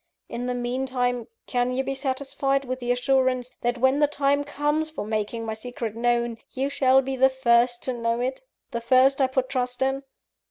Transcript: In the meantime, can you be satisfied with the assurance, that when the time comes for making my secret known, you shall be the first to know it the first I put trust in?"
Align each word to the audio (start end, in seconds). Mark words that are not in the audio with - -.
In 0.27 0.47
the 0.47 0.55
meantime, 0.55 1.27
can 1.45 1.75
you 1.75 1.83
be 1.83 1.93
satisfied 1.93 2.65
with 2.65 2.79
the 2.79 2.91
assurance, 2.91 3.51
that 3.61 3.77
when 3.77 3.99
the 3.99 4.07
time 4.07 4.43
comes 4.43 4.89
for 4.89 5.05
making 5.05 5.45
my 5.45 5.53
secret 5.53 5.95
known, 5.95 6.39
you 6.49 6.71
shall 6.71 7.03
be 7.03 7.15
the 7.15 7.29
first 7.29 7.83
to 7.83 7.93
know 7.93 8.19
it 8.19 8.41
the 8.71 8.81
first 8.81 9.21
I 9.21 9.27
put 9.27 9.47
trust 9.47 9.83
in?" 9.83 10.01